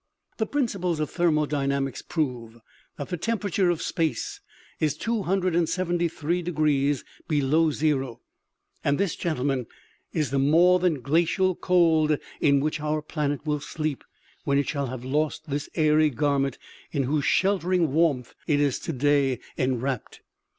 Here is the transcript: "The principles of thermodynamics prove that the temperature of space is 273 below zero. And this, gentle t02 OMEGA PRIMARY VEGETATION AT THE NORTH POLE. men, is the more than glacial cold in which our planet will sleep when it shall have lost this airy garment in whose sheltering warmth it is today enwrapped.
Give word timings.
"The 0.39 0.47
principles 0.47 0.99
of 0.99 1.11
thermodynamics 1.11 2.01
prove 2.01 2.59
that 2.97 3.09
the 3.09 3.17
temperature 3.17 3.69
of 3.69 3.83
space 3.83 4.39
is 4.79 4.97
273 4.97 6.45
below 7.27 7.69
zero. 7.69 8.19
And 8.83 8.97
this, 8.97 9.15
gentle 9.15 9.45
t02 9.45 9.45
OMEGA 9.47 9.67
PRIMARY 9.67 9.67
VEGETATION 10.11 10.25
AT 10.25 10.31
THE 10.31 10.37
NORTH 10.39 10.41
POLE. 10.41 10.41
men, 10.41 10.41
is 10.41 10.49
the 10.49 10.57
more 10.57 10.79
than 10.79 11.03
glacial 11.03 11.55
cold 11.55 12.17
in 12.39 12.59
which 12.61 12.79
our 12.79 13.01
planet 13.03 13.45
will 13.45 13.59
sleep 13.59 14.03
when 14.43 14.57
it 14.57 14.67
shall 14.67 14.87
have 14.87 15.05
lost 15.05 15.51
this 15.51 15.69
airy 15.75 16.09
garment 16.09 16.57
in 16.91 17.03
whose 17.03 17.25
sheltering 17.25 17.93
warmth 17.93 18.33
it 18.47 18.59
is 18.59 18.79
today 18.79 19.39
enwrapped. 19.55 20.21